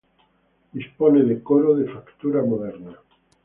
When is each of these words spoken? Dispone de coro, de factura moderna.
Dispone 0.71 1.21
de 1.29 1.43
coro, 1.43 1.75
de 1.75 1.87
factura 1.87 2.41
moderna. 2.43 2.97